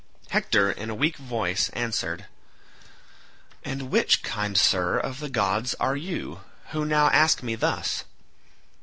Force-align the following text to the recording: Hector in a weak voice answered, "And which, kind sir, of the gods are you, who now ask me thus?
Hector 0.31 0.71
in 0.71 0.89
a 0.89 0.95
weak 0.95 1.17
voice 1.17 1.69
answered, 1.73 2.25
"And 3.63 3.91
which, 3.91 4.23
kind 4.23 4.57
sir, 4.57 4.97
of 4.97 5.19
the 5.19 5.29
gods 5.29 5.75
are 5.79 5.95
you, 5.95 6.39
who 6.71 6.85
now 6.85 7.11
ask 7.11 7.43
me 7.43 7.53
thus? 7.53 8.03